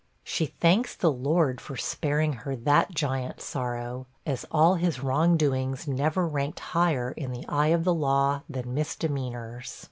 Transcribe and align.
She 0.23 0.47
thanks 0.47 0.95
the 0.95 1.11
Lord 1.11 1.61
for 1.61 1.77
sparing 1.77 2.33
her 2.41 2.55
that 2.55 2.89
giant 2.89 3.39
sorrow, 3.39 4.07
as 4.25 4.47
all 4.49 4.73
his 4.73 5.03
wrong 5.03 5.37
doings 5.37 5.87
never 5.87 6.27
ranked 6.27 6.59
higher, 6.59 7.11
in 7.11 7.29
the 7.31 7.45
eye 7.47 7.67
of 7.67 7.83
the 7.83 7.93
law, 7.93 8.41
than 8.49 8.73
misdemeanors. 8.73 9.79